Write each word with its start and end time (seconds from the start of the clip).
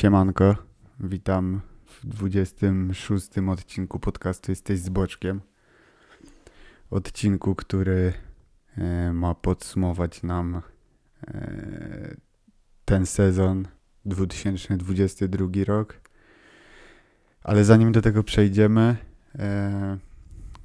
Siemanko, 0.00 0.56
witam 1.00 1.60
w 1.86 2.06
26 2.06 3.28
odcinku 3.38 3.98
podcastu 3.98 4.52
Jesteś 4.52 4.78
z 4.78 4.88
Boczkiem. 4.88 5.40
Odcinku, 6.90 7.54
który 7.54 8.12
e, 8.78 9.12
ma 9.12 9.34
podsumować 9.34 10.22
nam 10.22 10.62
e, 11.28 12.16
ten 12.84 13.06
sezon 13.06 13.68
2022 14.04 15.46
rok. 15.66 16.00
Ale 17.42 17.64
zanim 17.64 17.92
do 17.92 18.02
tego 18.02 18.22
przejdziemy, 18.22 18.96
e, 19.38 19.98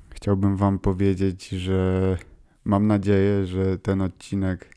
chciałbym 0.10 0.58
Wam 0.58 0.80
powiedzieć, 0.80 1.50
że 1.50 2.18
mam 2.66 2.88
nadzieję, 2.88 3.46
że 3.46 3.78
ten 3.78 4.02
odcinek 4.02 4.76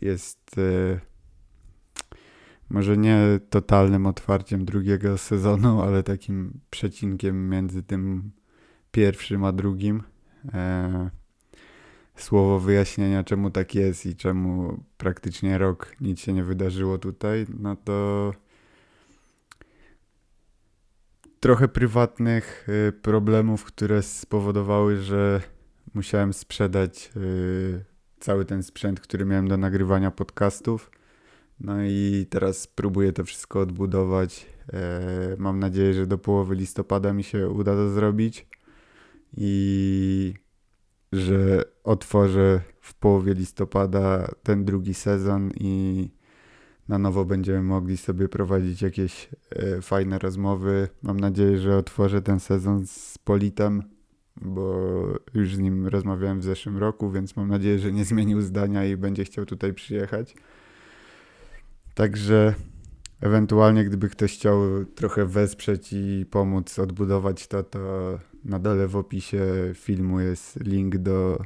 jest 0.00 0.60
może 2.70 2.96
nie 2.96 3.18
totalnym 3.50 4.06
otwarciem 4.06 4.64
drugiego 4.64 5.18
sezonu, 5.18 5.82
ale 5.82 6.02
takim 6.02 6.60
przecinkiem 6.70 7.48
między 7.48 7.82
tym 7.82 8.30
pierwszym 8.90 9.44
a 9.44 9.52
drugim. 9.52 10.02
E, 10.54 11.10
słowo 12.16 12.60
wyjaśnienia, 12.60 13.24
czemu 13.24 13.50
tak 13.50 13.74
jest 13.74 14.06
i 14.06 14.16
czemu 14.16 14.78
praktycznie 14.96 15.58
rok 15.58 15.96
nic 16.00 16.20
się 16.20 16.32
nie 16.32 16.44
wydarzyło 16.44 16.98
tutaj, 16.98 17.46
no 17.58 17.76
to 17.76 18.32
trochę 21.40 21.68
prywatnych 21.68 22.66
y, 22.88 22.92
problemów, 22.92 23.64
które 23.64 24.02
spowodowały, 24.02 24.96
że 24.96 25.40
musiałem 25.94 26.32
sprzedać 26.32 27.10
y, 27.16 27.84
cały 28.20 28.44
ten 28.44 28.62
sprzęt, 28.62 29.00
który 29.00 29.24
miałem 29.24 29.48
do 29.48 29.56
nagrywania 29.56 30.10
podcastów. 30.10 30.90
No 31.60 31.84
i 31.84 32.26
teraz 32.30 32.66
próbuję 32.66 33.12
to 33.12 33.24
wszystko 33.24 33.60
odbudować. 33.60 34.46
E, 34.72 35.36
mam 35.38 35.58
nadzieję, 35.58 35.94
że 35.94 36.06
do 36.06 36.18
połowy 36.18 36.54
listopada 36.54 37.12
mi 37.12 37.24
się 37.24 37.48
uda 37.48 37.72
to 37.72 37.90
zrobić 37.90 38.46
i 39.36 40.34
że 41.12 41.64
otworzę 41.84 42.60
w 42.80 42.94
połowie 42.94 43.34
listopada 43.34 44.28
ten 44.42 44.64
drugi 44.64 44.94
sezon 44.94 45.50
i 45.60 46.10
na 46.88 46.98
nowo 46.98 47.24
będziemy 47.24 47.62
mogli 47.62 47.96
sobie 47.96 48.28
prowadzić 48.28 48.82
jakieś 48.82 49.28
e, 49.50 49.82
fajne 49.82 50.18
rozmowy. 50.18 50.88
Mam 51.02 51.20
nadzieję, 51.20 51.58
że 51.58 51.76
otworzę 51.76 52.22
ten 52.22 52.40
sezon 52.40 52.86
z 52.86 53.18
Politem, 53.18 53.82
bo 54.36 54.84
już 55.34 55.56
z 55.56 55.58
nim 55.58 55.86
rozmawiałem 55.86 56.40
w 56.40 56.44
zeszłym 56.44 56.76
roku, 56.76 57.10
więc 57.10 57.36
mam 57.36 57.48
nadzieję, 57.48 57.78
że 57.78 57.92
nie 57.92 58.04
zmienił 58.04 58.40
zdania 58.40 58.84
i 58.84 58.96
będzie 58.96 59.24
chciał 59.24 59.46
tutaj 59.46 59.74
przyjechać. 59.74 60.34
Także 61.94 62.54
ewentualnie, 63.20 63.84
gdyby 63.84 64.08
ktoś 64.08 64.34
chciał 64.34 64.84
trochę 64.84 65.26
wesprzeć 65.26 65.92
i 65.92 66.26
pomóc 66.30 66.78
odbudować 66.78 67.46
to, 67.46 67.62
to 67.62 67.78
na 68.44 68.58
dole 68.58 68.88
w 68.88 68.96
opisie 68.96 69.44
filmu 69.74 70.20
jest 70.20 70.60
link 70.60 70.96
do 70.96 71.44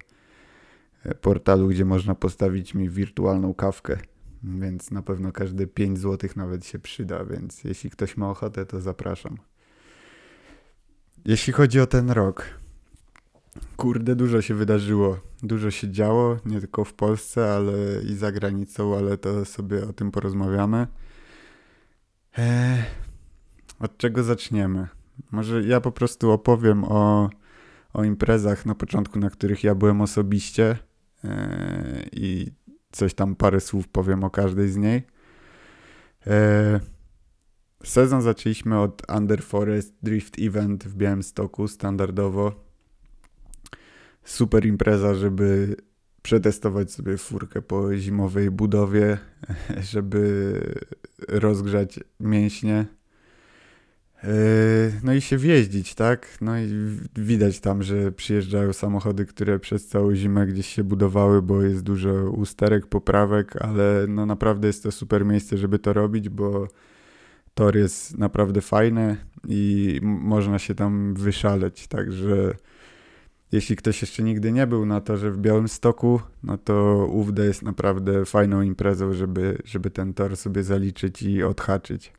e, 1.04 1.14
portalu, 1.14 1.69
gdzie 1.69 1.84
można 1.84 2.14
postawić 2.14 2.74
mi 2.74 2.91
wirtualną 2.91 3.54
kawkę. 3.54 3.98
Więc 4.42 4.91
na 4.91 5.02
pewno 5.02 5.32
każde 5.32 5.66
5 5.66 5.98
zł 5.98 6.30
nawet 6.36 6.66
się 6.66 6.78
przyda, 6.78 7.24
więc 7.24 7.64
jeśli 7.64 7.91
ktoś 7.91 8.16
ma 8.16 8.30
ochotę, 8.30 8.66
to 8.66 8.80
zapraszam. 8.80 9.36
Jeśli 11.24 11.52
chodzi 11.52 11.80
o 11.80 11.86
ten 11.86 12.10
rok, 12.10 12.44
kurde, 13.77 14.17
dużo 14.17 14.43
się 14.43 14.55
wydarzyło. 14.55 15.21
Dużo 15.43 15.71
się 15.71 15.91
działo, 15.91 16.37
nie 16.44 16.60
tylko 16.60 16.84
w 16.84 16.94
Polsce, 16.94 17.55
ale 17.55 17.72
i 18.03 18.15
za 18.15 18.32
granicą, 18.32 18.97
ale 18.97 19.19
to 19.19 19.44
sobie 19.44 19.88
o 19.88 19.93
tym 19.93 20.10
porozmawiamy. 20.10 20.87
Eee, 22.37 22.82
od 23.81 23.99
czego 23.99 24.22
zaczniemy? 24.22 24.88
Może 25.31 25.62
ja 25.62 25.81
po 25.81 25.93
prostu 25.93 26.31
opowiem 26.31 26.84
o, 26.84 27.31
o 27.93 28.05
imprezach 28.05 28.66
na 28.66 28.75
początku, 28.75 29.19
na 29.19 29.31
których 29.31 29.65
ja 29.65 29.75
byłem 29.75 30.00
osobiście 30.00 30.78
eee, 31.25 31.31
i 32.12 32.53
coś 32.93 33.15
tam 33.15 33.37
parę 33.37 33.61
słów 33.61 33.88
powiem 33.88 34.25
o 34.25 34.31
każdej 34.31 34.69
z 34.69 34.77
niej. 34.77 35.03
Eee, 36.27 36.81
sezon 37.84 38.22
zaczęliśmy 38.22 38.81
od 38.81 39.03
Under 39.16 39.43
Forest 39.43 39.94
Drift 40.03 40.37
Event 40.38 40.84
w 40.84 40.97
Białymstoku 40.97 41.69
standardowo 41.69 42.68
super 44.28 44.66
impreza, 44.66 45.15
żeby 45.15 45.77
przetestować 46.22 46.93
sobie 46.93 47.16
furkę 47.16 47.62
po 47.62 47.97
zimowej 47.97 48.50
budowie, 48.50 49.19
żeby 49.93 50.61
rozgrzać 51.28 52.00
mięśnie. 52.21 52.87
Yy, 54.22 54.31
no 55.03 55.15
i 55.15 55.21
się 55.21 55.37
wjeździć, 55.37 55.94
tak? 55.94 56.38
No 56.41 56.59
i 56.59 56.69
widać 57.17 57.61
tam, 57.61 57.83
że 57.83 58.12
przyjeżdżają 58.12 58.72
samochody, 58.72 59.27
które 59.27 59.59
przez 59.59 59.87
całą 59.87 60.15
zimę 60.15 60.47
gdzieś 60.47 60.67
się 60.67 60.84
budowały, 60.84 61.43
bo 61.43 61.62
jest 61.62 61.83
dużo 61.83 62.31
usterek, 62.31 62.87
poprawek, 62.87 63.56
ale 63.62 64.06
no 64.09 64.27
naprawdę 64.27 64.67
jest 64.67 64.83
to 64.83 64.93
super 64.93 65.25
miejsce, 65.25 65.56
żeby 65.59 65.78
to 65.78 65.93
robić, 65.93 66.28
bo 66.28 66.69
tor 67.55 67.77
jest 67.77 68.19
naprawdę 68.19 68.61
fajny 68.61 69.17
i 69.49 70.00
można 70.03 70.59
się 70.59 70.75
tam 70.75 71.15
wyszaleć, 71.15 71.87
także 71.87 72.55
jeśli 73.53 73.76
ktoś 73.76 74.00
jeszcze 74.00 74.22
nigdy 74.22 74.53
nie 74.53 74.66
był 74.66 74.86
na 74.86 75.00
to, 75.00 75.16
że 75.16 75.31
w 75.31 75.38
Białym 75.38 75.69
Stoku, 75.69 76.20
no 76.42 76.59
to 76.59 77.06
UWD 77.06 77.44
jest 77.44 77.62
naprawdę 77.62 78.25
fajną 78.25 78.62
imprezą, 78.62 79.12
żeby, 79.12 79.59
żeby 79.64 79.91
ten 79.91 80.14
tor 80.14 80.36
sobie 80.36 80.62
zaliczyć 80.62 81.22
i 81.22 81.42
odhaczyć. 81.42 82.12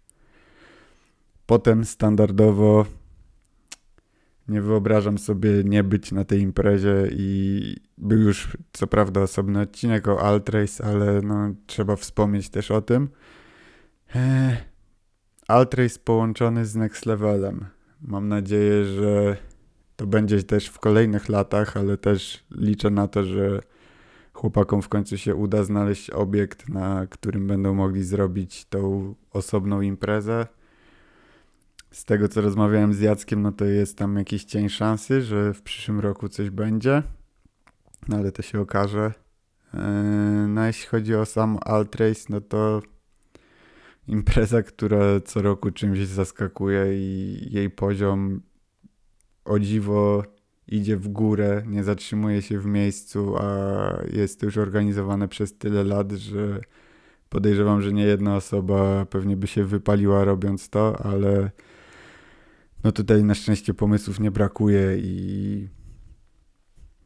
Potem 1.45 1.85
standardowo 1.85 2.85
nie 4.47 4.62
wyobrażam 4.62 5.18
sobie 5.18 5.50
nie 5.63 5.84
być 5.84 6.12
na 6.12 6.25
tej 6.25 6.41
imprezie 6.41 7.07
i 7.12 7.75
był 7.97 8.19
już 8.19 8.57
co 8.73 8.88
prawda 8.88 9.22
osobny 9.22 9.62
odcinek 9.62 10.07
o 10.07 10.22
Altrace, 10.22 10.85
ale 10.85 11.22
no, 11.22 11.53
trzeba 11.66 11.95
wspomnieć 11.95 12.50
też 12.50 12.72
o 12.72 12.81
tym. 12.81 13.09
Eee, 14.16 14.57
Altrace 15.47 16.00
połączony 16.03 16.66
z 16.66 16.75
Next 16.75 17.06
Levelem. 17.06 17.66
Mam 18.01 18.28
nadzieję, 18.28 18.85
że 18.85 19.38
to 20.00 20.08
będzie 20.08 20.44
też 20.44 20.68
w 20.68 20.80
kolejnych 20.80 21.30
latach, 21.30 21.78
ale 21.78 21.98
też 21.98 22.44
liczę 22.52 22.90
na 22.90 23.08
to, 23.08 23.24
że 23.24 23.62
chłopakom 24.34 24.82
w 24.82 24.90
końcu 24.90 25.18
się 25.18 25.36
uda 25.36 25.64
znaleźć 25.64 26.10
obiekt, 26.10 26.70
na 26.70 27.08
którym 27.10 27.48
będą 27.48 27.74
mogli 27.74 28.04
zrobić 28.04 28.66
tą 28.66 29.16
osobną 29.32 29.82
imprezę. 29.82 30.48
Z 31.92 32.06
tego 32.06 32.28
co 32.28 32.42
rozmawiałem 32.42 32.94
z 32.94 33.00
Jackiem, 33.00 33.42
no 33.42 33.52
to 33.52 33.66
jest 33.66 33.98
tam 33.98 34.16
jakiś 34.16 34.44
cień 34.44 34.70
szansy, 34.70 35.22
że 35.22 35.54
w 35.54 35.62
przyszłym 35.62 36.00
roku 36.00 36.30
coś 36.30 36.50
będzie, 36.50 37.04
no 38.08 38.18
ale 38.18 38.31
to 38.31 38.42
się 38.42 38.62
okaże. 38.62 39.14
Yy, 39.74 39.80
no 40.48 40.66
jeśli 40.66 40.88
chodzi 40.88 41.16
o 41.16 41.26
sam 41.26 41.58
Altrace, 41.62 42.22
no 42.30 42.42
to 42.42 42.81
impreza, 44.08 44.64
która 44.64 45.20
co 45.26 45.42
roku 45.42 45.72
czymś 45.72 46.00
zaskakuje 46.00 46.86
i 46.94 47.48
jej 47.52 47.70
poziom 47.70 48.42
o 49.45 49.59
dziwo 49.59 50.23
idzie 50.67 50.97
w 50.97 51.07
górę, 51.07 51.63
nie 51.67 51.83
zatrzymuje 51.83 52.41
się 52.41 52.59
w 52.59 52.66
miejscu, 52.66 53.35
a 53.38 54.03
jest 54.13 54.39
to 54.39 54.45
już 54.45 54.57
organizowane 54.57 55.27
przez 55.27 55.57
tyle 55.57 55.83
lat, 55.83 56.11
że 56.11 56.61
podejrzewam, 57.29 57.81
że 57.81 57.94
nie 57.94 58.03
jedna 58.03 58.35
osoba 58.35 59.05
pewnie 59.05 59.38
by 59.38 59.47
się 59.47 59.63
wypaliła 59.63 60.24
robiąc 60.24 60.69
to, 60.69 61.06
ale 61.06 61.51
no 62.83 62.91
tutaj 62.91 63.24
na 63.24 63.36
szczęście 63.36 63.74
pomysłów 63.74 64.19
nie 64.19 64.31
brakuje 64.31 64.97
i 64.97 65.68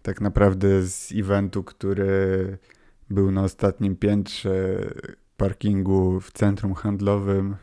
tak 0.01 0.21
naprawdę 0.21 0.83
z 0.83 1.11
eventu, 1.11 1.63
który 1.63 2.57
był 3.09 3.31
na 3.31 3.43
ostatnim 3.43 3.95
piętrze 3.95 4.79
parkingu 5.37 6.19
w 6.19 6.31
centrum 6.31 6.73
handlowym, 6.73 7.55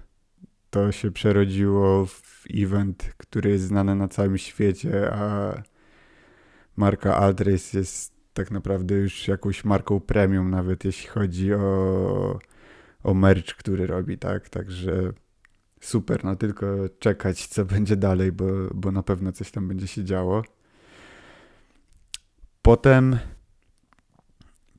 to 0.71 0.93
się 0.93 1.11
przerodziło 1.11 2.07
w 2.07 2.45
event, 2.55 3.15
który 3.17 3.51
jest 3.51 3.65
znany 3.65 3.95
na 3.95 4.09
całym 4.09 4.39
świecie, 4.39 5.13
a 5.13 5.55
marka 6.77 7.17
Aldris 7.17 7.73
jest 7.73 8.13
tak 8.35 8.51
naprawdę 8.51 8.95
już 8.95 9.29
jakąś 9.29 9.65
marką 9.65 10.01
premium, 10.01 10.51
nawet 10.51 10.85
jeśli 10.85 11.09
chodzi 11.09 11.55
o, 11.55 12.39
o 13.03 13.15
merch, 13.15 13.55
który 13.57 13.87
robi, 13.87 14.19
tak? 14.19 14.49
Także 14.49 15.13
super, 15.81 16.25
no 16.25 16.37
tylko 16.37 16.67
czekać, 16.99 17.47
co 17.47 17.65
będzie 17.65 17.97
dalej, 17.97 18.33
bo, 18.33 18.47
bo 18.75 18.93
na 18.93 19.03
pewno 19.03 19.33
coś 19.33 19.51
tam 19.51 19.69
będzie 19.69 19.87
się 19.87 20.05
działo. 20.05 20.43
Potem 22.63 23.19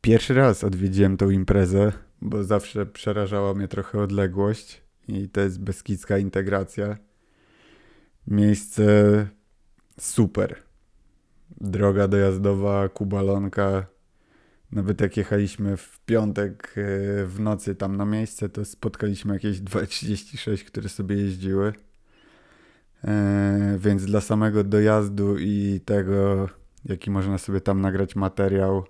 pierwszy 0.01 0.33
raz 0.33 0.63
odwiedziłem 0.63 1.17
tą 1.17 1.29
imprezę, 1.29 1.93
bo 2.21 2.43
zawsze 2.43 2.85
przerażała 2.85 3.53
mnie 3.53 3.67
trochę 3.67 3.99
odległość 3.99 4.81
i 5.11 5.29
to 5.29 5.41
jest 5.41 5.59
beskidzka 5.59 6.17
integracja. 6.17 6.97
Miejsce 8.27 8.83
super. 9.99 10.55
Droga 11.61 12.07
dojazdowa, 12.07 12.89
kubalonka, 12.89 13.85
Nawet 14.71 15.01
jak 15.01 15.17
jechaliśmy 15.17 15.77
w 15.77 15.99
piątek 16.05 16.73
e, 16.77 17.25
w 17.25 17.39
nocy 17.39 17.75
tam 17.75 17.97
na 17.97 18.05
miejsce, 18.05 18.49
to 18.49 18.65
spotkaliśmy 18.65 19.33
jakieś 19.33 19.59
2.36, 19.59 20.63
które 20.63 20.89
sobie 20.89 21.15
jeździły. 21.15 21.73
E, 23.03 23.77
więc 23.79 24.05
dla 24.05 24.21
samego 24.21 24.63
dojazdu 24.63 25.37
i 25.37 25.81
tego, 25.85 26.49
jaki 26.85 27.11
można 27.11 27.37
sobie 27.37 27.61
tam 27.61 27.81
nagrać 27.81 28.15
materiał, 28.15 28.83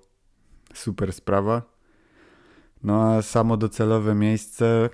super 0.73 1.13
sprawa. 1.13 1.61
No 2.83 3.03
a 3.03 3.21
samo 3.21 3.57
docelowe 3.57 4.15
miejsce, 4.15 4.89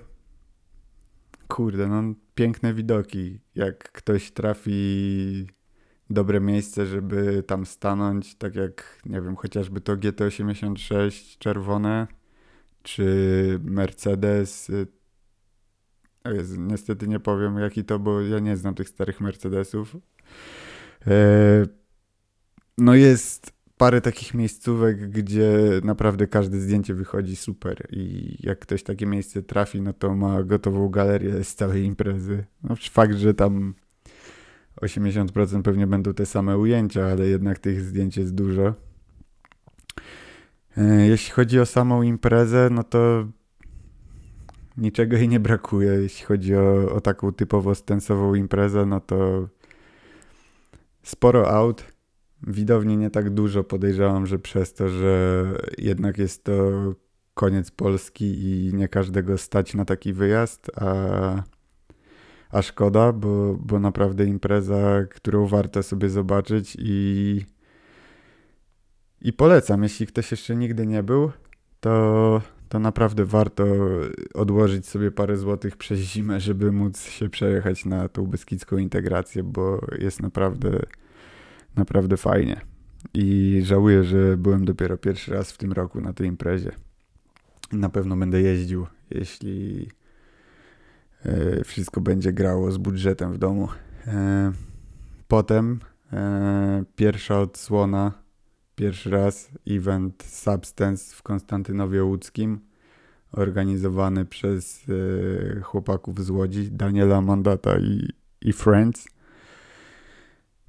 kurde, 1.58 1.88
no 1.88 2.02
piękne 2.34 2.74
widoki. 2.74 3.40
Jak 3.54 3.92
ktoś 3.92 4.30
trafi 4.30 5.46
dobre 6.10 6.40
miejsce, 6.40 6.86
żeby 6.86 7.42
tam 7.46 7.66
stanąć, 7.66 8.34
tak 8.34 8.54
jak, 8.54 9.02
nie 9.06 9.20
wiem, 9.20 9.36
chociażby 9.36 9.80
to 9.80 9.96
GT86 9.96 11.38
czerwone, 11.38 12.06
czy 12.82 13.60
Mercedes. 13.62 14.70
Y, 14.70 14.86
Jezu, 16.24 16.60
niestety 16.60 17.08
nie 17.08 17.20
powiem 17.20 17.58
jaki 17.58 17.84
to, 17.84 17.98
bo 17.98 18.20
ja 18.20 18.38
nie 18.38 18.56
znam 18.56 18.74
tych 18.74 18.88
starych 18.88 19.20
Mercedesów. 19.20 19.96
E, 21.06 21.66
no 22.78 22.94
jest 22.94 23.52
parę 23.78 24.00
takich 24.00 24.34
miejscówek, 24.34 25.10
gdzie 25.10 25.50
naprawdę 25.84 26.26
każde 26.26 26.60
zdjęcie 26.60 26.94
wychodzi 26.94 27.36
super 27.36 27.86
i 27.90 28.36
jak 28.40 28.58
ktoś 28.58 28.82
takie 28.82 29.06
miejsce 29.06 29.42
trafi, 29.42 29.80
no 29.80 29.92
to 29.92 30.14
ma 30.14 30.42
gotową 30.42 30.88
galerię 30.88 31.44
z 31.44 31.54
całej 31.54 31.84
imprezy. 31.84 32.44
No 32.62 32.74
fakt, 32.90 33.16
że 33.16 33.34
tam 33.34 33.74
80% 34.80 35.62
pewnie 35.62 35.86
będą 35.86 36.14
te 36.14 36.26
same 36.26 36.58
ujęcia, 36.58 37.06
ale 37.06 37.26
jednak 37.26 37.58
tych 37.58 37.80
zdjęć 37.80 38.16
jest 38.16 38.34
dużo. 38.34 38.74
E, 40.76 41.06
jeśli 41.06 41.32
chodzi 41.32 41.60
o 41.60 41.66
samą 41.66 42.02
imprezę, 42.02 42.68
no 42.70 42.84
to 42.84 43.28
niczego 44.76 45.16
jej 45.16 45.28
nie 45.28 45.40
brakuje. 45.40 45.90
Jeśli 45.90 46.26
chodzi 46.26 46.56
o, 46.56 46.92
o 46.92 47.00
taką 47.00 47.32
typowo 47.32 47.74
stensową 47.74 48.34
imprezę, 48.34 48.86
no 48.86 49.00
to 49.00 49.48
sporo 51.02 51.50
aut. 51.50 51.97
Widowni 52.46 52.96
nie 52.96 53.10
tak 53.10 53.30
dużo. 53.30 53.64
Podejrzewam, 53.64 54.26
że 54.26 54.38
przez 54.38 54.74
to, 54.74 54.88
że 54.88 55.44
jednak 55.78 56.18
jest 56.18 56.44
to 56.44 56.54
koniec 57.34 57.70
Polski 57.70 58.24
i 58.44 58.74
nie 58.74 58.88
każdego 58.88 59.38
stać 59.38 59.74
na 59.74 59.84
taki 59.84 60.12
wyjazd, 60.12 60.70
a 60.76 61.42
a 62.50 62.62
szkoda, 62.62 63.12
bo, 63.12 63.54
bo 63.54 63.80
naprawdę 63.80 64.24
impreza, 64.24 65.04
którą 65.10 65.46
warto 65.46 65.82
sobie 65.82 66.08
zobaczyć 66.08 66.76
i, 66.80 67.44
i 69.20 69.32
polecam. 69.32 69.82
Jeśli 69.82 70.06
ktoś 70.06 70.30
jeszcze 70.30 70.56
nigdy 70.56 70.86
nie 70.86 71.02
był, 71.02 71.30
to, 71.80 72.42
to 72.68 72.78
naprawdę 72.78 73.24
warto 73.24 73.64
odłożyć 74.34 74.86
sobie 74.86 75.10
parę 75.10 75.36
złotych 75.36 75.76
przez 75.76 75.98
zimę, 75.98 76.40
żeby 76.40 76.72
móc 76.72 77.02
się 77.02 77.28
przejechać 77.28 77.84
na 77.84 78.08
tą 78.08 78.26
beskidzką 78.26 78.76
integrację, 78.76 79.42
bo 79.42 79.80
jest 79.98 80.22
naprawdę, 80.22 80.80
naprawdę 81.78 82.16
fajnie. 82.16 82.60
I 83.14 83.60
żałuję, 83.64 84.04
że 84.04 84.36
byłem 84.36 84.64
dopiero 84.64 84.96
pierwszy 84.96 85.34
raz 85.34 85.52
w 85.52 85.58
tym 85.58 85.72
roku 85.72 86.00
na 86.00 86.12
tej 86.12 86.26
imprezie. 86.26 86.72
Na 87.72 87.88
pewno 87.88 88.16
będę 88.16 88.40
jeździł, 88.40 88.86
jeśli 89.10 89.88
E, 91.24 91.64
wszystko 91.64 92.00
będzie 92.00 92.32
grało 92.32 92.72
z 92.72 92.78
budżetem 92.78 93.32
w 93.32 93.38
domu. 93.38 93.68
E, 94.06 94.52
potem 95.28 95.80
e, 96.12 96.84
pierwsza 96.96 97.40
odsłona, 97.40 98.12
pierwszy 98.76 99.10
raz 99.10 99.50
event 99.66 100.22
Substance 100.22 101.16
w 101.16 101.22
Konstantynowie 101.22 102.04
Łódzkim, 102.04 102.60
organizowany 103.32 104.24
przez 104.24 104.86
chłopaków 105.62 106.24
z 106.24 106.30
Łodzi, 106.30 106.70
Daniela 106.70 107.20
Mandata 107.20 107.78
i, 107.78 108.08
i 108.40 108.52
Friends. 108.52 109.08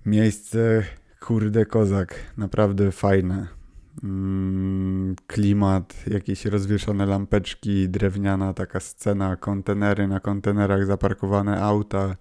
Miejsce, 0.06 0.83
kurde 1.19 1.66
kozak, 1.66 2.16
naprawdę 2.38 2.92
fajne 2.92 3.60
Mm, 4.04 5.16
klimat, 5.27 6.04
jakieś 6.07 6.45
rozwieszone 6.45 7.06
lampeczki, 7.06 7.89
drewniana 7.89 8.54
taka 8.54 8.80
scena, 8.80 9.36
kontenery, 9.36 10.07
na 10.07 10.19
kontenerach 10.19 10.86
zaparkowane 10.86 11.62
auta. 11.62 12.16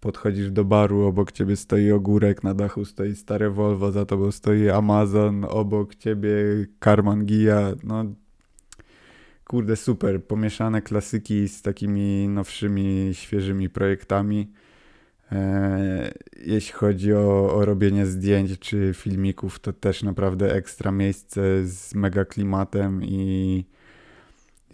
Podchodzisz 0.00 0.50
do 0.50 0.64
baru, 0.64 1.02
obok 1.06 1.32
ciebie 1.32 1.56
stoi 1.56 1.92
ogórek, 1.92 2.42
na 2.44 2.54
dachu 2.54 2.84
stoi 2.84 3.16
stare 3.16 3.50
Volvo, 3.50 3.92
za 3.92 4.04
tobą 4.06 4.32
stoi 4.32 4.70
Amazon, 4.70 5.44
obok 5.44 5.94
ciebie 5.94 6.66
Karman 6.78 7.26
Gia. 7.26 7.72
No, 7.84 8.04
kurde, 9.44 9.76
super. 9.76 10.24
Pomieszane 10.24 10.82
klasyki 10.82 11.48
z 11.48 11.62
takimi 11.62 12.28
nowszymi, 12.28 13.10
świeżymi 13.12 13.70
projektami. 13.70 14.52
E, 15.32 16.12
jeśli 16.46 16.72
chodzi 16.72 17.14
o, 17.14 17.54
o, 17.54 17.64
robienie 17.64 18.06
zdjęć 18.06 18.58
czy 18.58 18.92
filmików, 18.94 19.58
to 19.58 19.72
też 19.72 20.02
naprawdę 20.02 20.54
ekstra 20.54 20.92
miejsce 20.92 21.66
z 21.66 21.94
mega 21.94 22.24
klimatem 22.24 23.04
i 23.04 23.64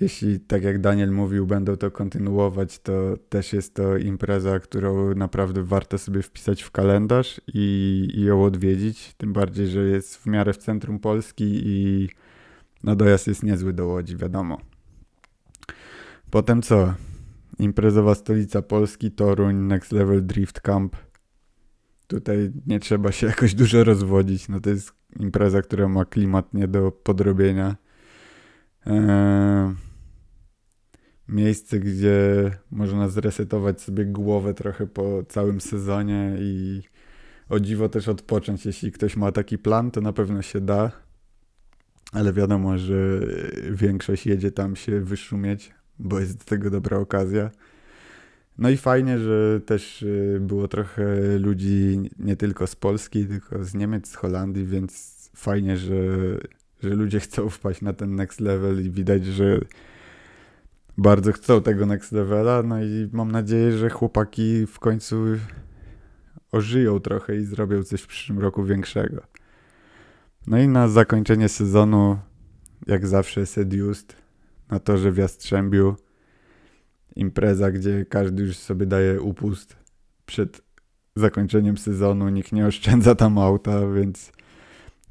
jeśli, 0.00 0.40
tak 0.40 0.62
jak 0.62 0.80
Daniel 0.80 1.12
mówił, 1.12 1.46
będą 1.46 1.76
to 1.76 1.90
kontynuować, 1.90 2.78
to 2.78 3.16
też 3.28 3.52
jest 3.52 3.74
to 3.74 3.96
impreza, 3.96 4.60
którą 4.60 5.14
naprawdę 5.14 5.62
warto 5.62 5.98
sobie 5.98 6.22
wpisać 6.22 6.62
w 6.62 6.70
kalendarz 6.70 7.40
i, 7.54 8.08
i 8.14 8.24
ją 8.24 8.44
odwiedzić. 8.44 9.14
Tym 9.14 9.32
bardziej, 9.32 9.66
że 9.66 9.80
jest 9.80 10.16
w 10.16 10.26
miarę 10.26 10.52
w 10.52 10.56
centrum 10.56 10.98
Polski 10.98 11.44
i 11.64 12.08
no 12.84 12.96
dojazd 12.96 13.26
jest 13.26 13.42
niezły 13.42 13.72
do 13.72 13.86
Łodzi, 13.86 14.16
wiadomo. 14.16 14.60
Potem 16.30 16.62
co? 16.62 16.94
Imprezowa 17.58 18.14
stolica 18.14 18.62
Polski, 18.62 19.10
Toruń, 19.10 19.56
Next 19.56 19.92
Level 19.92 20.26
Drift 20.26 20.60
Camp. 20.60 20.96
Tutaj 22.06 22.52
nie 22.66 22.80
trzeba 22.80 23.12
się 23.12 23.26
jakoś 23.26 23.54
dużo 23.54 23.84
rozwodzić. 23.84 24.48
No 24.48 24.60
to 24.60 24.70
jest 24.70 24.92
impreza, 25.20 25.62
która 25.62 25.88
ma 25.88 26.04
klimat 26.04 26.54
nie 26.54 26.68
do 26.68 26.92
podrobienia. 26.92 27.76
Eee, 28.86 29.74
miejsce, 31.28 31.80
gdzie 31.80 32.50
można 32.70 33.08
zresetować 33.08 33.80
sobie 33.80 34.04
głowę 34.04 34.54
trochę 34.54 34.86
po 34.86 35.22
całym 35.28 35.60
sezonie 35.60 36.36
i 36.38 36.82
o 37.48 37.60
dziwo 37.60 37.88
też 37.88 38.08
odpocząć. 38.08 38.66
Jeśli 38.66 38.92
ktoś 38.92 39.16
ma 39.16 39.32
taki 39.32 39.58
plan, 39.58 39.90
to 39.90 40.00
na 40.00 40.12
pewno 40.12 40.42
się 40.42 40.60
da. 40.60 40.90
Ale 42.12 42.32
wiadomo, 42.32 42.78
że 42.78 43.20
większość 43.70 44.26
jedzie 44.26 44.50
tam 44.50 44.76
się 44.76 45.00
wyszumieć, 45.00 45.72
bo 46.02 46.20
jest 46.20 46.38
do 46.38 46.44
tego 46.44 46.70
dobra 46.70 46.98
okazja. 46.98 47.50
No 48.58 48.70
i 48.70 48.76
fajnie, 48.76 49.18
że 49.18 49.60
też 49.66 50.02
y, 50.02 50.38
było 50.40 50.68
trochę 50.68 51.38
ludzi 51.38 52.10
nie 52.18 52.36
tylko 52.36 52.66
z 52.66 52.76
Polski, 52.76 53.26
tylko 53.26 53.64
z 53.64 53.74
Niemiec, 53.74 54.08
z 54.08 54.14
Holandii, 54.14 54.64
więc 54.64 55.12
fajnie, 55.36 55.76
że, 55.76 55.96
że 56.82 56.88
ludzie 56.88 57.20
chcą 57.20 57.48
wpaść 57.48 57.80
na 57.80 57.92
ten 57.92 58.14
next 58.14 58.40
level 58.40 58.86
i 58.86 58.90
widać, 58.90 59.26
że 59.26 59.60
bardzo 60.98 61.32
chcą 61.32 61.62
tego 61.62 61.86
next 61.86 62.12
levela. 62.12 62.62
No 62.62 62.82
i 62.82 63.08
mam 63.12 63.32
nadzieję, 63.32 63.72
że 63.72 63.90
chłopaki 63.90 64.66
w 64.66 64.78
końcu 64.78 65.24
ożyją 66.52 67.00
trochę 67.00 67.36
i 67.36 67.44
zrobią 67.44 67.82
coś 67.82 68.02
w 68.02 68.06
przyszłym 68.06 68.38
roku 68.38 68.64
większego. 68.64 69.22
No 70.46 70.58
i 70.58 70.68
na 70.68 70.88
zakończenie 70.88 71.48
sezonu, 71.48 72.18
jak 72.86 73.06
zawsze, 73.06 73.46
Seduced 73.46 74.21
na 74.72 74.78
torze 74.78 75.12
w 75.12 75.16
Jastrzębiu. 75.16 75.96
Impreza, 77.16 77.70
gdzie 77.70 78.06
każdy 78.06 78.42
już 78.42 78.56
sobie 78.56 78.86
daje 78.86 79.22
upust 79.22 79.76
przed 80.26 80.62
zakończeniem 81.16 81.78
sezonu. 81.78 82.28
Nikt 82.28 82.52
nie 82.52 82.66
oszczędza 82.66 83.14
tam 83.14 83.38
auta, 83.38 83.88
więc 83.88 84.32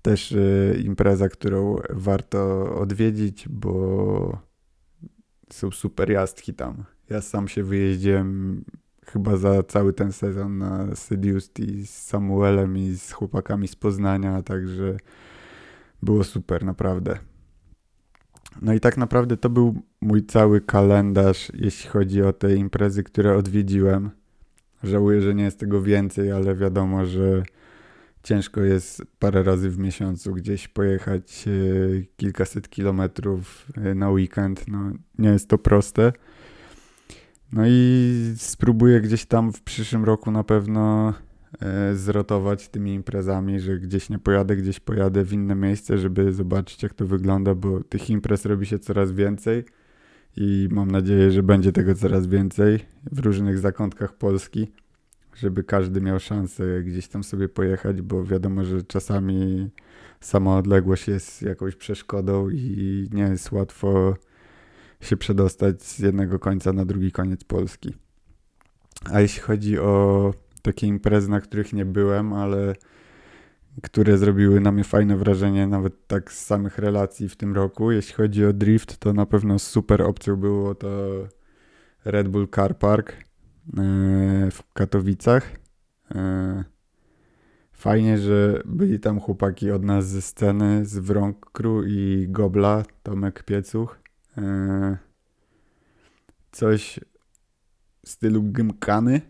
też 0.02 0.32
y, 0.32 0.82
impreza, 0.86 1.30
którą 1.30 1.76
warto 1.90 2.72
odwiedzić, 2.76 3.50
bo 3.50 4.38
są 5.50 5.72
super 5.72 6.10
jazdki 6.12 6.54
tam. 6.54 6.84
Ja 7.10 7.22
sam 7.22 7.48
się 7.48 7.64
wyjeździłem 7.64 8.64
chyba 9.06 9.38
za 9.38 9.64
cały 9.64 9.94
ten 9.94 10.12
sezon 10.12 10.58
na 10.58 10.96
Seduced 10.96 11.60
i 11.60 11.88
z 11.88 11.90
Samuelem 11.90 12.78
i 12.78 12.96
z 12.96 13.12
chłopakami 13.12 13.68
z 13.68 13.76
Poznania, 13.76 14.42
także 14.42 14.98
było 16.04 16.24
super, 16.24 16.66
naprawdę. 16.66 17.31
No 18.62 18.74
i 18.74 18.80
tak 18.80 18.98
naprawdę 18.98 19.38
to 19.38 19.50
był 19.50 19.82
mój 20.02 20.26
cały 20.26 20.62
kalendarz, 20.62 21.52
jeśli 21.54 21.90
chodzi 21.90 22.22
o 22.22 22.34
te 22.34 22.56
imprezy, 22.56 23.04
które 23.04 23.38
odwiedziłem. 23.38 24.12
Żałuję, 24.84 25.22
że 25.22 25.36
nie 25.36 25.44
jest 25.44 25.60
tego 25.60 25.82
więcej, 25.82 26.32
ale 26.32 26.56
wiadomo, 26.56 27.06
że 27.06 27.44
ciężko 28.24 28.62
jest 28.62 29.04
parę 29.20 29.44
razy 29.44 29.70
w 29.70 29.78
miesiącu 29.78 30.34
gdzieś 30.34 30.68
pojechać 30.68 31.46
e, 31.48 31.52
kilkaset 32.18 32.70
kilometrów 32.70 33.68
e, 33.78 33.96
na 33.96 34.10
weekend. 34.10 34.68
No, 34.68 34.92
nie 35.18 35.30
jest 35.30 35.50
to 35.50 35.58
proste. 35.58 36.14
No 37.54 37.64
i 37.68 38.34
spróbuję 38.38 39.02
gdzieś 39.02 39.26
tam 39.26 39.54
w 39.54 39.62
przyszłym 39.62 40.06
roku 40.06 40.32
na 40.32 40.44
pewno 40.44 41.14
zrotować 41.94 42.70
tymi 42.70 42.94
imprezami, 42.94 43.60
że 43.60 43.80
gdzieś 43.80 44.10
nie 44.10 44.20
pojadę, 44.20 44.56
gdzieś 44.56 44.80
pojadę 44.80 45.24
w 45.24 45.34
inne 45.34 45.56
miejsce, 45.56 45.98
żeby 45.98 46.34
zobaczyć 46.34 46.84
jak 46.84 46.94
to 46.94 47.06
wygląda, 47.06 47.56
bo 47.56 47.84
tych 47.84 48.10
imprez 48.10 48.46
robi 48.46 48.66
się 48.66 48.80
coraz 48.80 49.12
więcej 49.12 49.64
i 50.38 50.68
mam 50.72 50.92
nadzieję, 50.92 51.32
że 51.32 51.44
będzie 51.44 51.72
tego 51.72 51.96
coraz 51.96 52.28
więcej 52.28 52.80
w 53.12 53.20
różnych 53.20 53.60
zakątkach 53.60 54.14
Polski, 54.14 54.72
żeby 55.36 55.64
każdy 55.64 56.02
miał 56.02 56.20
szansę 56.20 56.84
gdzieś 56.84 57.08
tam 57.08 57.24
sobie 57.24 57.50
pojechać, 57.50 58.02
bo 58.02 58.24
wiadomo, 58.24 58.64
że 58.64 58.84
czasami 58.84 59.70
sama 60.20 60.58
odległość 60.58 61.08
jest 61.08 61.42
jakąś 61.42 61.76
przeszkodą 61.76 62.50
i 62.50 63.08
nie 63.12 63.24
jest 63.24 63.52
łatwo 63.52 64.16
się 65.02 65.18
przedostać 65.18 65.84
z 65.84 66.00
jednego 66.00 66.40
końca 66.40 66.74
na 66.74 66.86
drugi 66.86 67.12
koniec 67.12 67.44
Polski. 67.44 67.94
A 69.12 69.22
jeśli 69.22 69.42
chodzi 69.42 69.80
o 69.80 70.34
takie 70.62 70.88
imprezy, 70.88 71.30
na 71.30 71.42
których 71.42 71.74
nie 71.74 71.86
byłem, 71.86 72.34
ale 72.34 72.76
które 73.84 74.18
zrobiły 74.18 74.60
na 74.60 74.72
mnie 74.72 74.84
fajne 74.84 75.18
wrażenie, 75.18 75.68
nawet 75.68 76.08
tak 76.08 76.32
z 76.32 76.46
samych 76.46 76.78
relacji 76.78 77.30
w 77.30 77.36
tym 77.36 77.56
roku. 77.56 77.92
Jeśli 77.92 78.14
chodzi 78.14 78.46
o 78.46 78.54
drift, 78.54 78.98
to 78.98 79.14
na 79.14 79.26
pewno 79.26 79.60
super 79.60 80.02
opcją 80.02 80.36
było 80.36 80.76
to 80.76 80.88
Red 82.06 82.28
Bull 82.28 82.48
Car 82.56 82.78
Park 82.78 83.12
e, 83.12 83.16
w 84.52 84.74
Katowicach. 84.74 85.52
E, 86.16 86.64
fajnie, 87.74 88.18
że 88.18 88.62
byli 88.66 89.00
tam 89.00 89.20
chłopaki 89.20 89.72
od 89.72 89.84
nas 89.84 90.08
ze 90.08 90.22
sceny, 90.22 90.86
z 90.86 91.00
Wrąg 91.00 91.52
Crew 91.52 91.84
i 91.88 92.26
Gobla, 92.30 92.84
Tomek 93.04 93.44
Piecuch. 93.44 94.00
E, 94.38 94.98
coś 96.52 97.00
w 98.06 98.10
stylu 98.10 98.44
gymkany. 98.44 99.22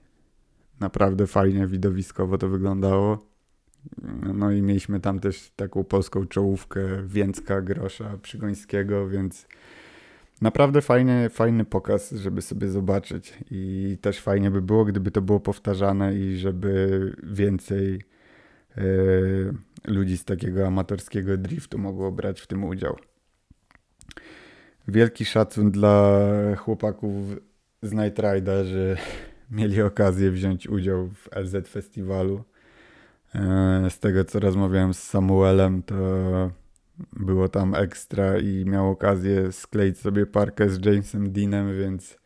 Naprawdę 0.82 1.28
fajnie 1.28 1.68
widowiskowo 1.68 2.38
to 2.38 2.50
wyglądało. 2.50 3.26
No 4.34 4.52
i 4.52 4.62
mieliśmy 4.62 5.00
tam 5.00 5.20
też 5.20 5.52
taką 5.56 5.84
polską 5.84 6.28
czołówkę 6.28 6.82
Więcka, 7.06 7.62
Grosza, 7.62 8.18
Przygońskiego, 8.22 9.08
więc 9.08 9.48
naprawdę 10.42 10.82
fajny, 10.82 11.30
fajny 11.30 11.66
pokaz, 11.66 12.12
żeby 12.12 12.42
sobie 12.42 12.70
zobaczyć. 12.70 13.34
I 13.52 13.98
też 14.02 14.20
fajnie 14.20 14.52
by 14.52 14.62
było, 14.62 14.86
gdyby 14.86 15.12
to 15.12 15.22
było 15.22 15.40
powtarzane 15.40 16.16
i 16.16 16.38
żeby 16.38 17.16
więcej 17.24 18.04
yy, 18.78 19.54
ludzi 19.88 20.18
z 20.18 20.26
takiego 20.26 20.68
amatorskiego 20.68 21.38
driftu 21.38 21.78
mogło 21.78 22.12
brać 22.12 22.42
w 22.42 22.48
tym 22.48 22.64
udział. 22.64 22.98
Wielki 24.88 25.26
szacun 25.26 25.72
dla 25.72 26.20
chłopaków 26.58 27.14
z 27.82 27.94
Night 27.94 28.20
Rider, 28.20 28.66
że 28.66 28.98
mieli 29.52 29.82
okazję 29.82 30.32
wziąć 30.32 30.68
udział 30.68 31.08
w 31.08 31.30
LZ 31.36 31.68
Festiwalu. 31.68 32.44
E, 33.36 33.88
z 33.90 34.00
tego 34.00 34.26
co 34.26 34.40
rozmawiałem 34.40 34.94
z 34.94 35.04
Samuelem, 35.04 35.84
to 35.84 35.96
było 37.14 37.50
tam 37.50 37.76
ekstra 37.76 38.38
i 38.38 38.66
miał 38.66 38.90
okazję 38.90 39.52
skleić 39.52 39.98
sobie 39.98 40.26
parkę 40.26 40.70
z 40.70 40.86
Jamesem 40.86 41.32
Deanem, 41.32 41.78
więc 41.78 42.18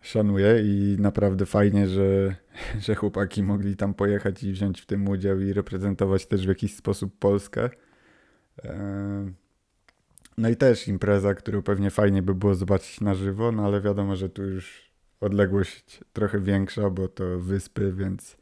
szanuję 0.00 0.62
i 0.62 0.96
naprawdę 0.98 1.46
fajnie, 1.46 1.88
że, 1.88 2.34
że 2.84 2.94
chłopaki 2.94 3.42
mogli 3.42 3.76
tam 3.76 3.94
pojechać 3.94 4.42
i 4.42 4.52
wziąć 4.52 4.80
w 4.80 4.86
tym 4.86 5.08
udział 5.08 5.40
i 5.40 5.52
reprezentować 5.52 6.26
też 6.26 6.46
w 6.46 6.48
jakiś 6.48 6.76
sposób 6.76 7.18
Polskę. 7.18 7.70
E, 8.64 9.32
no 10.38 10.48
i 10.48 10.56
też 10.56 10.88
impreza, 10.88 11.34
którą 11.34 11.62
pewnie 11.62 11.90
fajnie 11.90 12.22
by 12.22 12.34
było 12.34 12.54
zobaczyć 12.54 13.00
na 13.00 13.14
żywo, 13.14 13.52
no 13.52 13.64
ale 13.64 13.80
wiadomo, 13.80 14.16
że 14.16 14.28
tu 14.28 14.42
już 14.44 14.89
odległość 15.20 16.00
trochę 16.12 16.40
większa, 16.40 16.90
bo 16.90 17.08
to 17.08 17.38
wyspy, 17.38 17.92
więc 17.92 18.36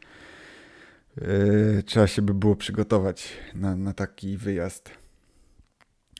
yy, 1.16 1.82
trzeba 1.86 2.06
się 2.06 2.22
by 2.22 2.34
było 2.34 2.56
przygotować 2.56 3.32
na, 3.54 3.76
na 3.76 3.92
taki 3.92 4.36
wyjazd. 4.36 4.90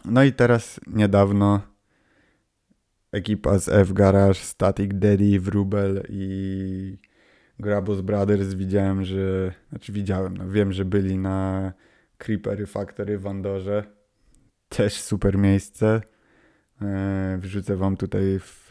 No 0.04 0.24
i 0.24 0.32
teraz 0.32 0.80
niedawno 0.86 1.60
ekipa 3.12 3.58
z 3.58 3.68
F 3.68 3.92
Garage, 3.92 4.34
Static 4.34 4.90
Daddy, 4.94 5.40
Wrubel 5.40 6.02
i 6.08 6.98
Grabus 7.58 8.00
Brothers 8.00 8.54
widziałem, 8.54 9.04
że, 9.04 9.52
znaczy 9.70 9.92
widziałem, 9.92 10.36
no 10.36 10.48
wiem, 10.48 10.72
że 10.72 10.84
byli 10.84 11.18
na 11.18 11.72
Creepery 12.18 12.66
Factory 12.66 13.18
w 13.18 13.26
Andorze 13.26 13.84
też 14.68 15.00
super 15.00 15.38
miejsce. 15.38 16.00
E, 16.82 17.38
wrzucę 17.40 17.76
wam 17.76 17.96
tutaj 17.96 18.38
w, 18.40 18.70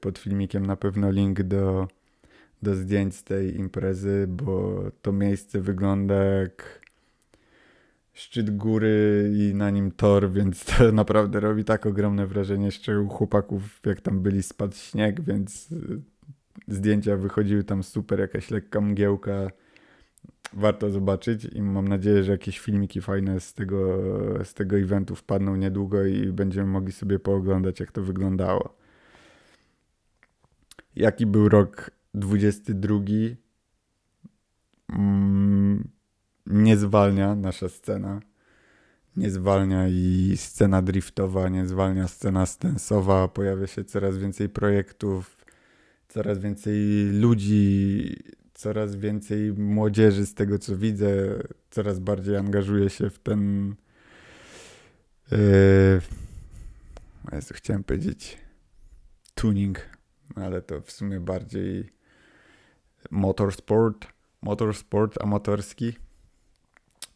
pod 0.00 0.18
filmikiem 0.18 0.66
na 0.66 0.76
pewno 0.76 1.10
link 1.10 1.42
do, 1.42 1.88
do 2.62 2.74
zdjęć 2.74 3.14
z 3.14 3.24
tej 3.24 3.56
imprezy, 3.56 4.26
bo 4.28 4.82
to 5.02 5.12
miejsce 5.12 5.60
wygląda 5.60 6.14
jak 6.14 6.82
szczyt 8.12 8.56
góry 8.56 9.30
i 9.36 9.54
na 9.54 9.70
nim 9.70 9.90
tor, 9.90 10.32
więc 10.32 10.64
to 10.64 10.92
naprawdę 11.02 11.40
robi 11.40 11.64
tak 11.64 11.86
ogromne 11.86 12.26
wrażenie. 12.26 12.64
Jeszcze 12.64 13.00
u 13.00 13.08
chłopaków, 13.08 13.80
jak 13.86 14.00
tam 14.00 14.20
byli, 14.20 14.42
spadł 14.42 14.76
śnieg, 14.76 15.20
więc 15.20 15.68
zdjęcia 16.68 17.16
wychodziły 17.16 17.64
tam 17.64 17.82
super, 17.82 18.20
jakaś 18.20 18.50
lekka 18.50 18.80
mgiełka 18.80 19.50
warto 20.52 20.90
zobaczyć 20.90 21.44
i 21.44 21.62
mam 21.62 21.88
nadzieję, 21.88 22.24
że 22.24 22.32
jakieś 22.32 22.58
filmiki 22.58 23.00
fajne 23.00 23.40
z 23.40 23.54
tego, 23.54 23.98
z 24.44 24.54
tego 24.54 24.78
eventu 24.78 25.16
wpadną 25.16 25.56
niedługo 25.56 26.04
i 26.04 26.26
będziemy 26.26 26.66
mogli 26.66 26.92
sobie 26.92 27.18
pooglądać, 27.18 27.80
jak 27.80 27.92
to 27.92 28.02
wyglądało. 28.02 28.76
Jaki 30.96 31.26
był 31.26 31.48
rok 31.48 31.90
22? 32.14 32.94
Mm, 34.88 35.88
nie 36.46 36.76
zwalnia 36.76 37.34
nasza 37.34 37.68
scena. 37.68 38.20
Nie 39.16 39.30
zwalnia 39.30 39.88
i 39.88 40.32
scena 40.36 40.82
driftowa, 40.82 41.48
nie 41.48 41.66
zwalnia 41.66 42.08
scena 42.08 42.46
stensowa. 42.46 43.28
Pojawia 43.28 43.66
się 43.66 43.84
coraz 43.84 44.18
więcej 44.18 44.48
projektów, 44.48 45.36
coraz 46.08 46.38
więcej 46.38 46.76
ludzi 47.12 48.16
coraz 48.62 48.96
więcej 48.96 49.52
młodzieży 49.52 50.26
z 50.26 50.34
tego 50.34 50.58
co 50.58 50.76
widzę, 50.76 51.08
coraz 51.70 51.98
bardziej 51.98 52.36
angażuje 52.36 52.90
się 52.90 53.10
w 53.10 53.18
ten. 53.18 53.74
Yy, 55.30 56.00
Jezu, 57.32 57.54
chciałem 57.54 57.84
powiedzieć 57.84 58.38
tuning, 59.34 59.80
ale 60.34 60.62
to 60.62 60.80
w 60.80 60.92
sumie 60.92 61.20
bardziej 61.20 61.92
motorsport, 63.10 64.06
motorsport 64.42 65.22
amatorski. 65.22 65.92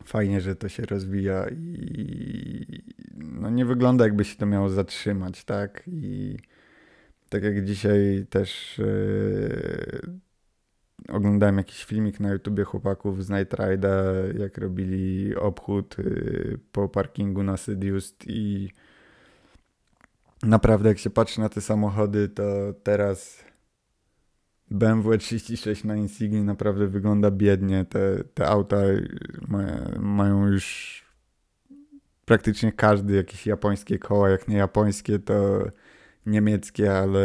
Fajnie, 0.05 0.41
że 0.41 0.57
to 0.57 0.69
się 0.69 0.87
rozwija 0.87 1.47
i 1.49 2.83
no 3.15 3.51
nie 3.51 3.65
wygląda 3.65 4.05
jakby 4.05 4.25
się 4.25 4.37
to 4.37 4.47
miało 4.47 4.69
zatrzymać, 4.69 5.45
tak? 5.45 5.83
I 5.87 6.37
tak 7.29 7.43
jak 7.43 7.65
dzisiaj 7.65 8.27
też 8.31 8.79
yy, 8.79 10.26
oglądałem 11.09 11.59
jakiś 11.59 11.85
filmik 11.85 12.21
na 12.21 12.33
YouTubie 12.33 12.65
chłopaków 12.65 13.25
z 13.25 13.31
Night 13.31 13.55
Ride'a, 13.55 14.39
jak 14.39 14.59
robili 14.59 15.37
obchód 15.37 15.99
y, 15.99 16.59
po 16.73 16.89
parkingu 16.89 17.43
na 17.43 17.57
Seduced 17.57 18.25
i 18.27 18.71
naprawdę 20.43 20.89
jak 20.89 20.99
się 20.99 21.11
patrzy 21.11 21.41
na 21.41 21.49
te 21.49 21.61
samochody, 21.61 22.29
to 22.29 22.45
teraz 22.83 23.45
BMW 24.71 25.19
36 25.19 25.85
na 25.85 25.97
Insigni 25.97 26.43
naprawdę 26.43 26.87
wygląda 26.87 27.31
biednie. 27.31 27.85
Te, 27.85 28.25
te 28.35 28.47
auta 28.47 28.77
mają 29.99 30.47
już 30.47 30.97
praktycznie 32.25 32.73
każdy 32.73 33.15
jakieś 33.15 33.47
japońskie 33.47 33.99
koła, 33.99 34.31
jak 34.31 34.49
nie 34.49 34.57
japońskie, 34.57 35.19
to 35.19 35.65
niemieckie, 36.27 36.99
ale 36.99 37.21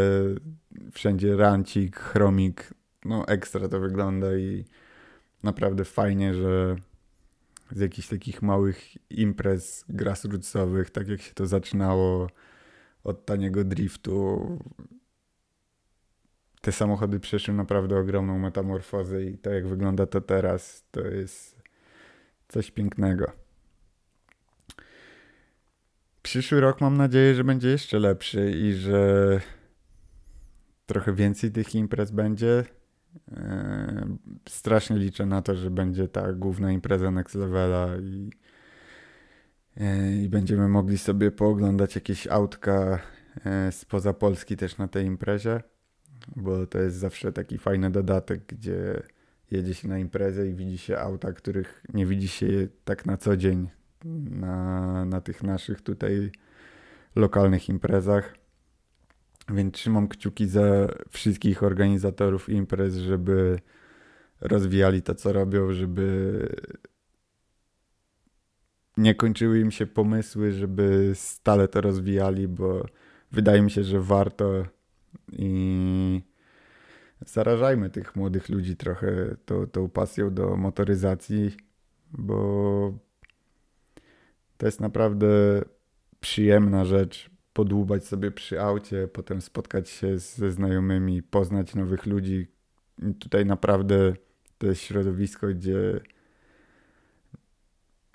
wszędzie 0.92 1.36
rancik, 1.36 2.00
chromik, 2.00 2.74
no 3.06 3.28
ekstra 3.28 3.68
to 3.68 3.80
wygląda 3.80 4.38
i 4.38 4.66
naprawdę 5.44 5.86
fajnie, 5.86 6.34
że 6.34 6.76
z 7.72 7.80
jakichś 7.80 8.08
takich 8.08 8.42
małych 8.42 9.12
imprez 9.12 9.86
grassrootsowych, 9.90 10.90
tak 10.90 11.08
jak 11.08 11.22
się 11.22 11.34
to 11.34 11.48
zaczynało 11.48 12.30
od 13.04 13.26
taniego 13.26 13.64
driftu, 13.64 14.48
te 16.62 16.72
samochody 16.72 17.20
przeszły 17.20 17.54
naprawdę 17.54 17.98
ogromną 18.00 18.40
metamorfozę 18.40 19.24
i 19.24 19.38
to 19.38 19.50
jak 19.50 19.68
wygląda 19.68 20.06
to 20.06 20.22
teraz, 20.22 20.86
to 20.92 21.02
jest 21.02 21.62
coś 22.48 22.72
pięknego. 22.72 23.32
Przyszły 26.22 26.60
rok 26.60 26.82
mam 26.82 26.98
nadzieję, 26.98 27.36
że 27.36 27.44
będzie 27.44 27.70
jeszcze 27.70 28.00
lepszy 28.00 28.52
i 28.52 28.74
że 28.74 29.42
trochę 30.86 31.14
więcej 31.14 31.52
tych 31.52 31.76
imprez 31.76 32.12
będzie. 32.12 32.66
Yy, 33.32 33.38
strasznie 34.50 34.98
liczę 34.98 35.26
na 35.26 35.42
to, 35.42 35.56
że 35.56 35.72
będzie 35.72 36.08
ta 36.08 36.34
główna 36.34 36.72
impreza 36.72 37.12
Next 37.12 37.36
Levela 37.36 37.98
i, 37.98 38.30
yy, 39.78 40.16
i 40.24 40.30
będziemy 40.30 40.68
mogli 40.68 40.98
sobie 40.98 41.32
pooglądać 41.32 41.96
jakieś 41.96 42.28
autka 42.28 43.00
yy, 43.46 43.72
spoza 43.72 44.14
Polski 44.14 44.58
też 44.58 44.78
na 44.78 44.88
tej 44.88 45.06
imprezie, 45.06 45.62
bo 46.36 46.68
to 46.68 46.80
jest 46.80 46.98
zawsze 46.98 47.32
taki 47.34 47.58
fajny 47.58 47.92
dodatek, 47.92 48.46
gdzie 48.48 49.04
jedzie 49.52 49.74
się 49.74 49.88
na 49.88 50.00
imprezę 50.00 50.48
i 50.48 50.54
widzi 50.54 50.78
się 50.78 50.98
auta, 50.98 51.34
których 51.34 51.84
nie 51.94 52.06
widzi 52.06 52.28
się 52.28 52.48
tak 52.84 53.06
na 53.06 53.18
co 53.18 53.38
dzień 53.38 53.70
na, 54.30 55.06
na 55.06 55.22
tych 55.22 55.44
naszych 55.44 55.82
tutaj 55.82 56.32
lokalnych 57.16 57.70
imprezach. 57.70 58.41
Więc 59.52 59.74
trzymam 59.74 60.08
kciuki 60.08 60.48
za 60.48 60.88
wszystkich 61.10 61.64
organizatorów 61.64 62.50
imprez, 62.50 62.96
żeby 62.96 63.60
rozwijali 64.42 65.02
to, 65.02 65.16
co 65.16 65.34
robią, 65.34 65.74
żeby 65.74 66.48
nie 68.98 69.16
kończyły 69.16 69.60
im 69.60 69.72
się 69.72 69.88
pomysły, 69.88 70.52
żeby 70.52 71.12
stale 71.16 71.68
to 71.68 71.82
rozwijali, 71.82 72.48
bo 72.48 72.86
wydaje 73.32 73.62
mi 73.62 73.72
się, 73.72 73.84
że 73.84 74.02
warto 74.02 74.66
i 75.32 76.22
zarażajmy 77.26 77.90
tych 77.90 78.16
młodych 78.16 78.50
ludzi 78.50 78.76
trochę 78.76 79.36
tą, 79.46 79.68
tą 79.68 79.90
pasją 79.90 80.34
do 80.34 80.56
motoryzacji, 80.56 81.52
bo 82.12 82.94
to 84.58 84.66
jest 84.66 84.80
naprawdę 84.80 85.28
przyjemna 86.20 86.86
rzecz 86.86 87.31
podłubać 87.54 88.06
sobie 88.06 88.32
przy 88.32 88.62
aucie, 88.62 89.08
potem 89.08 89.42
spotkać 89.42 89.90
się 89.90 90.18
ze 90.18 90.52
znajomymi, 90.52 91.24
poznać 91.24 91.76
nowych 91.76 92.06
ludzi. 92.06 92.48
I 93.10 93.16
tutaj 93.16 93.46
naprawdę 93.46 94.14
to 94.58 94.68
jest 94.68 94.82
środowisko, 94.82 95.48
gdzie 95.48 96.02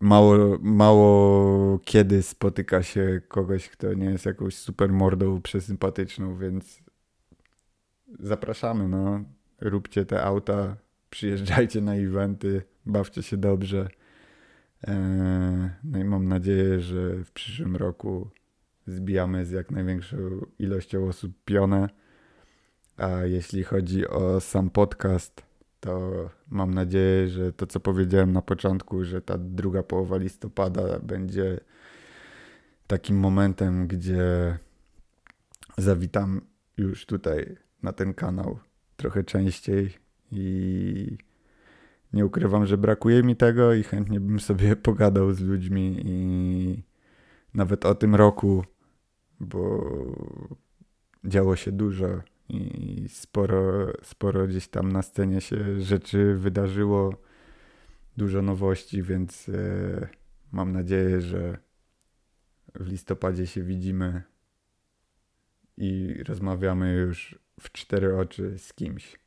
mało, 0.01 0.59
mało 0.61 1.79
kiedy 1.79 2.23
spotyka 2.23 2.83
się 2.83 3.21
kogoś, 3.29 3.69
kto 3.69 3.95
nie 3.95 4.07
jest 4.07 4.27
jakąś 4.27 4.55
super 4.55 4.93
mordą 4.93 5.43
przesympatyczną, 5.43 6.37
więc 6.37 6.81
zapraszamy, 8.19 8.89
no. 8.89 9.25
Róbcie 9.61 10.05
te 10.05 10.23
auta, 10.23 10.77
przyjeżdżajcie 11.11 11.81
na 11.81 11.95
eventy, 11.95 12.63
bawcie 12.87 13.23
się 13.23 13.37
dobrze. 13.37 13.89
Eee, 14.83 15.71
no 15.85 15.99
i 15.99 16.05
mam 16.05 16.29
nadzieję, 16.29 16.81
że 16.81 17.25
w 17.25 17.33
przyszłym 17.33 17.77
roku 17.77 18.31
zbijamy 18.87 19.47
z 19.47 19.51
jak 19.51 19.71
największą 19.71 20.17
ilością 20.59 21.09
osób 21.09 21.33
pionę. 21.45 21.89
A 22.97 23.25
jeśli 23.25 23.65
chodzi 23.65 24.09
o 24.09 24.41
sam 24.41 24.71
podcast, 24.71 25.43
to 25.81 26.11
mam 26.49 26.75
nadzieję, 26.75 27.29
że 27.29 27.53
to, 27.53 27.67
co 27.67 27.81
powiedziałem 27.81 28.33
na 28.33 28.43
początku, 28.43 29.05
że 29.05 29.23
ta 29.23 29.39
druga 29.39 29.83
połowa 29.83 30.17
listopada 30.17 30.99
będzie 30.99 31.61
takim 32.87 33.19
momentem, 33.19 33.87
gdzie 33.87 34.59
zawitam 35.79 36.41
już 36.77 37.07
tutaj 37.07 37.57
na 37.83 37.93
ten 37.93 38.15
kanał 38.15 38.59
trochę 38.97 39.25
częściej 39.25 39.91
i 40.31 41.19
nie 42.13 42.27
ukrywam, 42.27 42.67
że 42.67 42.79
brakuje 42.79 43.23
mi 43.23 43.37
tego 43.37 43.75
i 43.75 43.83
chętnie 43.83 44.21
bym 44.21 44.41
sobie 44.41 44.77
pogadał 44.77 45.33
z 45.33 45.41
ludźmi 45.41 46.01
i 46.05 46.83
nawet 47.55 47.85
o 47.85 47.95
tym 47.95 48.15
roku, 48.15 48.65
bo 49.41 49.91
działo 51.25 51.57
się 51.57 51.73
dużo 51.73 52.07
i 52.49 53.05
sporo, 53.09 53.93
sporo 54.03 54.47
gdzieś 54.47 54.69
tam 54.69 54.93
na 54.93 55.03
scenie 55.03 55.41
się 55.41 55.81
rzeczy 55.81 56.35
wydarzyło, 56.35 57.15
dużo 58.17 58.43
nowości, 58.43 59.03
więc 59.03 59.49
e, 59.49 60.09
mam 60.53 60.73
nadzieję, 60.73 61.21
że 61.21 61.59
w 62.75 62.89
listopadzie 62.89 63.47
się 63.47 63.63
widzimy 63.63 64.23
i 65.77 66.23
rozmawiamy 66.29 66.93
już 66.93 67.39
w 67.61 67.73
cztery 67.73 68.17
oczy 68.17 68.59
z 68.59 68.73
kimś. 68.73 69.19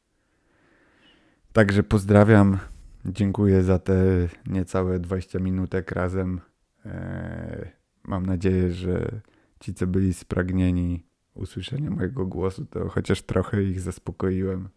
Także 1.53 1.83
pozdrawiam. 1.83 2.59
Dziękuję 3.05 3.63
za 3.63 3.79
te 3.79 4.27
niecałe 4.47 4.99
20 4.99 5.39
minutek 5.39 5.91
razem. 5.91 6.41
E, 6.85 7.71
mam 8.03 8.25
nadzieję, 8.25 8.71
że 8.71 9.21
ci, 9.59 9.73
co 9.73 9.87
byli 9.87 10.13
spragnieni 10.13 11.05
usłyszenia 11.33 11.91
mojego 11.91 12.25
głosu, 12.25 12.65
to 12.65 12.89
chociaż 12.89 13.21
trochę 13.21 13.63
ich 13.63 13.81
zaspokoiłem. 13.81 14.69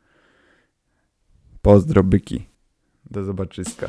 Pozdro 1.63 2.05
byki. 2.05 2.49
Do 3.11 3.25
zobaczyska. 3.25 3.89